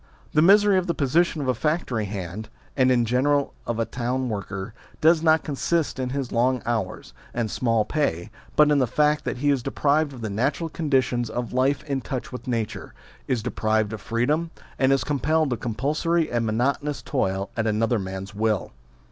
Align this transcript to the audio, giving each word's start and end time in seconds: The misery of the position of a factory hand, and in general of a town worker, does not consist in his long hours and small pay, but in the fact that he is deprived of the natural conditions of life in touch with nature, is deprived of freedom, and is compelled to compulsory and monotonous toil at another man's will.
The 0.33 0.41
misery 0.41 0.79
of 0.79 0.87
the 0.87 0.95
position 0.95 1.41
of 1.41 1.47
a 1.47 1.53
factory 1.53 2.05
hand, 2.05 2.49
and 2.75 2.91
in 2.91 3.05
general 3.05 3.53
of 3.67 3.77
a 3.77 3.85
town 3.85 4.29
worker, 4.29 4.73
does 4.99 5.21
not 5.21 5.43
consist 5.43 5.99
in 5.99 6.09
his 6.09 6.31
long 6.31 6.63
hours 6.65 7.13
and 7.35 7.51
small 7.51 7.85
pay, 7.85 8.31
but 8.55 8.71
in 8.71 8.79
the 8.79 8.87
fact 8.87 9.25
that 9.25 9.37
he 9.37 9.51
is 9.51 9.61
deprived 9.61 10.11
of 10.11 10.21
the 10.21 10.29
natural 10.31 10.69
conditions 10.69 11.29
of 11.29 11.53
life 11.53 11.83
in 11.83 12.01
touch 12.01 12.31
with 12.31 12.47
nature, 12.47 12.95
is 13.27 13.43
deprived 13.43 13.93
of 13.93 14.01
freedom, 14.01 14.49
and 14.79 14.91
is 14.91 15.03
compelled 15.03 15.51
to 15.51 15.55
compulsory 15.57 16.31
and 16.31 16.47
monotonous 16.47 17.03
toil 17.03 17.51
at 17.55 17.67
another 17.67 17.99
man's 17.99 18.33
will. 18.33 18.71